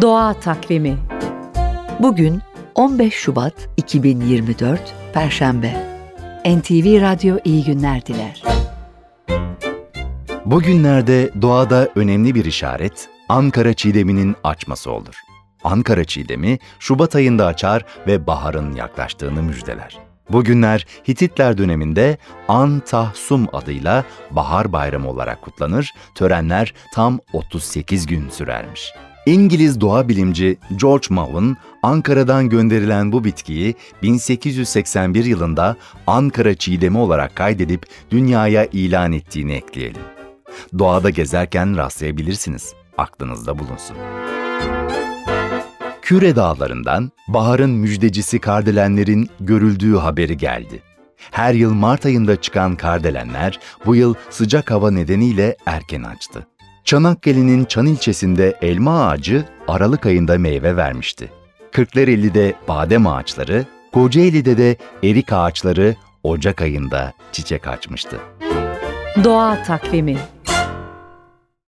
[0.00, 0.98] Doğa Takvimi
[2.00, 2.42] Bugün
[2.74, 5.72] 15 Şubat 2024 Perşembe.
[6.46, 8.42] NTV Radyo iyi günler diler.
[10.44, 15.14] Bugünlerde doğada önemli bir işaret Ankara çiğdeminin açması olur.
[15.64, 19.98] Ankara çiğdemi Şubat ayında açar ve baharın yaklaştığını müjdeler.
[20.30, 22.18] Bugünler Hititler döneminde
[22.48, 28.92] An Tahsum adıyla Bahar Bayramı olarak kutlanır, törenler tam 38 gün sürermiş.
[29.28, 37.86] İngiliz doğa bilimci George Mawen, Ankara'dan gönderilen bu bitkiyi 1881 yılında Ankara çiğdemi olarak kaydedip
[38.10, 40.02] dünyaya ilan ettiğini ekleyelim.
[40.78, 42.74] Doğada gezerken rastlayabilirsiniz.
[42.98, 43.96] Aklınızda bulunsun.
[46.02, 50.82] Küre Dağları'ndan baharın müjdecisi kardelenlerin görüldüğü haberi geldi.
[51.30, 56.46] Her yıl Mart ayında çıkan kardelenler bu yıl sıcak hava nedeniyle erken açtı.
[56.84, 61.30] Çanakkale'nin Çan ilçesinde elma ağacı Aralık ayında meyve vermişti.
[61.72, 68.16] Kırklareli'de badem ağaçları, Kocaeli'de de erik ağaçları Ocak ayında çiçek açmıştı.
[69.24, 70.16] Doğa Takvimi